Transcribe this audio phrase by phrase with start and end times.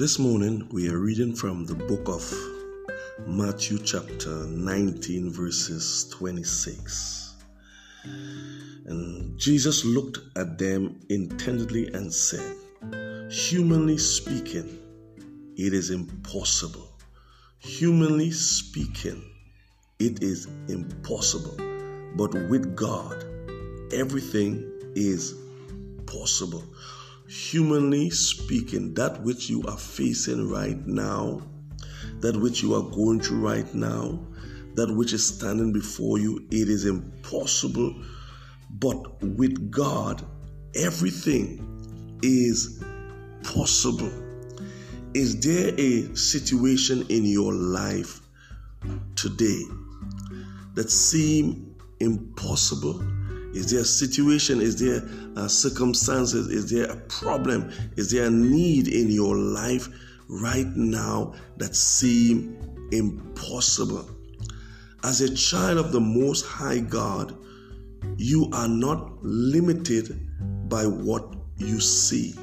[0.00, 2.24] This morning we are reading from the book of
[3.26, 7.34] Matthew, chapter 19, verses 26.
[8.86, 12.56] And Jesus looked at them intently and said,
[13.30, 14.78] Humanly speaking,
[15.58, 16.88] it is impossible.
[17.58, 19.22] Humanly speaking,
[19.98, 21.58] it is impossible.
[22.16, 23.22] But with God,
[23.92, 25.34] everything is
[26.06, 26.64] possible.
[27.30, 31.40] Humanly speaking, that which you are facing right now,
[32.18, 34.18] that which you are going through right now,
[34.74, 37.94] that which is standing before you, it is impossible.
[38.68, 40.26] But with God,
[40.74, 42.82] everything is
[43.44, 44.10] possible.
[45.14, 48.22] Is there a situation in your life
[49.14, 49.62] today
[50.74, 53.00] that seem impossible?
[53.52, 54.60] Is there a situation?
[54.60, 55.02] Is there
[55.36, 56.48] a circumstances?
[56.48, 57.72] Is there a problem?
[57.96, 59.88] Is there a need in your life
[60.28, 62.56] right now that seem
[62.92, 64.08] impossible?
[65.02, 67.36] As a child of the Most High God,
[68.16, 70.28] you are not limited
[70.68, 72.34] by what you see.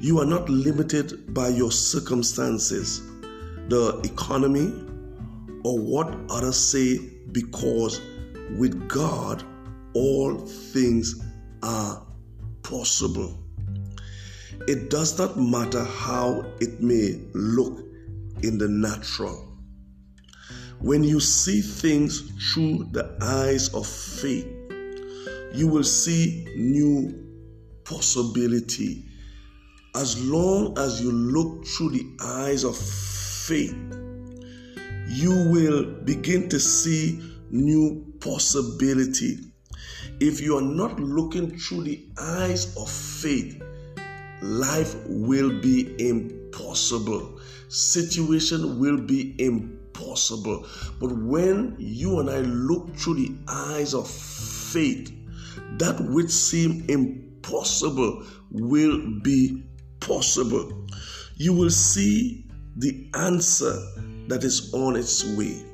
[0.00, 3.02] You are not limited by your circumstances,
[3.68, 4.72] the economy,
[5.64, 6.98] or what others say,
[7.32, 8.00] because
[8.56, 9.44] with God,
[9.98, 11.20] all things
[11.60, 12.06] are
[12.62, 13.36] possible.
[14.68, 17.80] It does not matter how it may look
[18.44, 19.58] in the natural.
[20.80, 22.20] When you see things
[22.52, 24.46] through the eyes of faith,
[25.52, 27.26] you will see new
[27.84, 29.04] possibility.
[29.96, 33.74] As long as you look through the eyes of faith,
[35.08, 39.38] you will begin to see new possibility.
[40.20, 43.62] If you are not looking through the eyes of faith,
[44.42, 47.40] life will be impossible.
[47.68, 50.66] Situation will be impossible.
[51.00, 55.12] But when you and I look through the eyes of faith,
[55.78, 59.64] that which seemed impossible will be
[60.00, 60.86] possible.
[61.36, 62.46] You will see
[62.76, 63.74] the answer
[64.28, 65.64] that is on its way.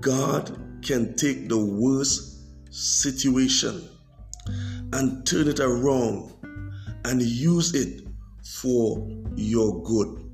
[0.00, 2.35] God can take the worst
[2.76, 3.88] situation
[4.92, 6.32] and turn it around
[7.04, 8.06] and use it
[8.44, 10.30] for your good.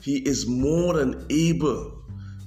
[0.00, 2.02] He is more than able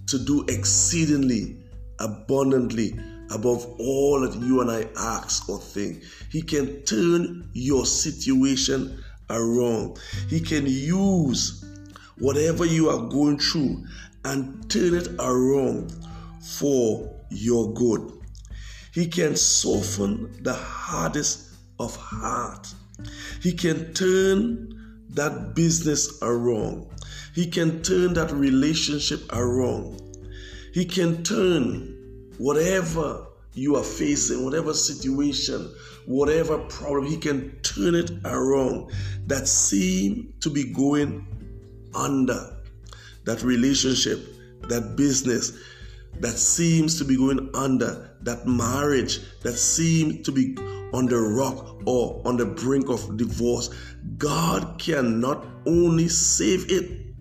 [0.07, 1.57] to do exceedingly
[1.99, 2.99] abundantly
[3.31, 6.03] above all that you and I ask or think.
[6.31, 9.99] He can turn your situation around.
[10.29, 11.63] He can use
[12.17, 13.85] whatever you are going through
[14.25, 15.93] and turn it around
[16.41, 18.20] for your good.
[18.93, 22.67] He can soften the hardest of heart.
[23.41, 26.87] He can turn that business around.
[27.33, 30.01] He can turn that relationship around.
[30.73, 35.73] He can turn whatever you are facing, whatever situation,
[36.05, 38.91] whatever problem, He can turn it around
[39.27, 41.27] that seem to be going
[41.93, 42.57] under
[43.25, 44.19] that relationship,
[44.63, 45.53] that business
[46.19, 50.55] that seems to be going under, that marriage that seems to be
[50.93, 53.69] on the rock or on the brink of divorce,
[54.17, 57.15] God can not only save it,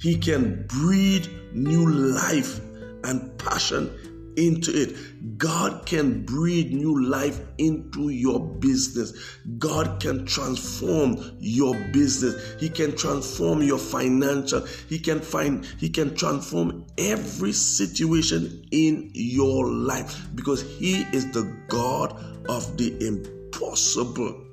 [0.00, 2.60] He can breathe new life
[3.04, 5.38] and passion into it.
[5.38, 9.12] God can breathe new life into your business.
[9.58, 12.60] God can transform your business.
[12.60, 14.66] He can transform your financial.
[14.88, 21.52] He can find he can transform every situation in your life because he is the
[21.68, 22.12] God
[22.48, 24.44] of the impossible.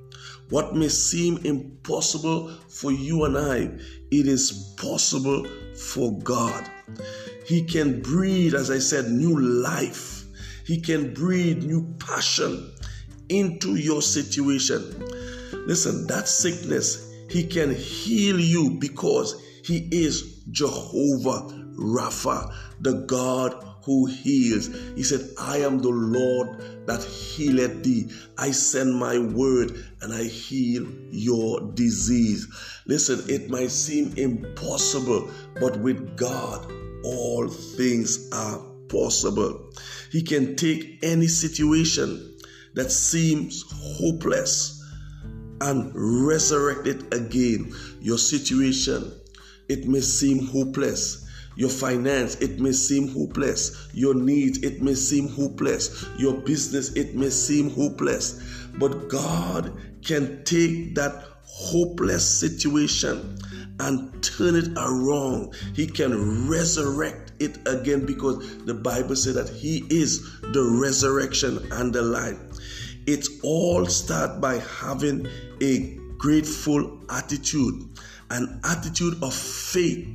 [0.50, 3.72] What may seem impossible for you and I,
[4.12, 6.70] it is possible for God.
[7.46, 10.24] He can breathe, as I said, new life.
[10.66, 12.72] He can breathe new passion
[13.30, 14.82] into your situation.
[15.68, 24.06] Listen, that sickness, He can heal you because He is Jehovah Rapha, the God who
[24.06, 24.68] heals.
[24.96, 28.12] He said, I am the Lord that healeth thee.
[28.38, 32.48] I send my word and I heal your disease.
[32.86, 35.30] Listen, it might seem impossible,
[35.60, 36.72] but with God,
[37.04, 38.60] all things are
[38.90, 39.72] possible.
[40.12, 42.38] He can take any situation
[42.74, 44.82] that seems hopeless
[45.62, 47.74] and resurrect it again.
[48.00, 49.14] Your situation,
[49.70, 51.28] it may seem hopeless.
[51.56, 53.90] Your finance, it may seem hopeless.
[53.94, 56.06] Your needs, it may seem hopeless.
[56.18, 58.42] Your business, it may seem hopeless.
[58.80, 59.74] But God
[60.04, 63.38] can take that hopeless situation
[63.80, 65.54] and turn it around.
[65.76, 71.92] He can resurrect it again because the Bible says that He is the resurrection and
[71.94, 72.38] the life.
[73.08, 75.28] It all starts by having
[75.62, 77.90] a grateful attitude,
[78.30, 80.08] an attitude of faith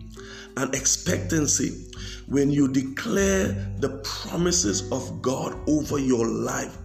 [0.56, 1.90] and expectancy.
[2.28, 6.78] When you declare the promises of God over your life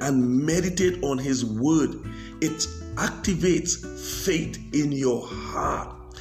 [0.00, 1.90] and meditate on His word,
[2.42, 2.66] it
[2.96, 3.86] activates
[4.24, 6.16] faith in your heart.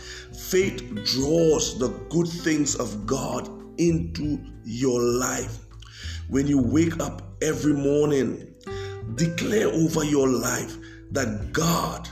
[0.49, 5.57] Faith draws the good things of God into your life.
[6.29, 8.53] When you wake up every morning,
[9.15, 10.77] declare over your life
[11.11, 12.07] that God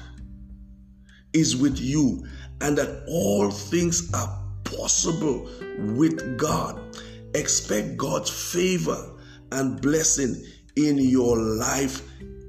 [1.33, 2.25] is with you
[2.61, 5.47] and that all things are possible
[5.95, 6.81] with God.
[7.35, 9.11] Expect God's favor
[9.51, 10.35] and blessing
[10.75, 12.01] in your life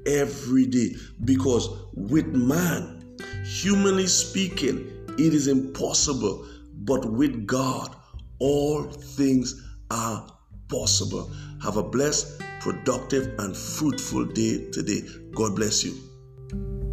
[0.05, 0.95] every day
[1.25, 4.87] because with man, humanly speaking,
[5.17, 7.95] it is impossible, but with God,
[8.39, 10.27] all things are
[10.69, 11.31] possible.
[11.61, 15.01] Have a blessed, productive, and fruitful day today.
[15.33, 16.90] God bless you.